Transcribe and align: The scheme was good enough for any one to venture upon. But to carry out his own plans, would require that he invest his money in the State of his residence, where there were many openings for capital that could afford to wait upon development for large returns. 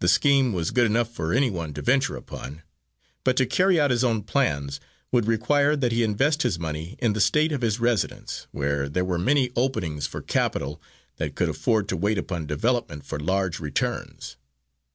The 0.00 0.08
scheme 0.08 0.52
was 0.52 0.70
good 0.70 0.84
enough 0.84 1.10
for 1.10 1.32
any 1.32 1.48
one 1.48 1.72
to 1.72 1.80
venture 1.80 2.14
upon. 2.14 2.60
But 3.24 3.38
to 3.38 3.46
carry 3.46 3.80
out 3.80 3.90
his 3.90 4.04
own 4.04 4.22
plans, 4.24 4.80
would 5.10 5.24
require 5.26 5.76
that 5.76 5.92
he 5.92 6.02
invest 6.02 6.42
his 6.42 6.58
money 6.58 6.96
in 6.98 7.14
the 7.14 7.22
State 7.22 7.52
of 7.52 7.62
his 7.62 7.80
residence, 7.80 8.46
where 8.50 8.86
there 8.86 9.02
were 9.02 9.16
many 9.18 9.50
openings 9.56 10.06
for 10.06 10.20
capital 10.20 10.82
that 11.16 11.36
could 11.36 11.48
afford 11.48 11.88
to 11.88 11.96
wait 11.96 12.18
upon 12.18 12.44
development 12.46 13.06
for 13.06 13.18
large 13.18 13.58
returns. 13.58 14.36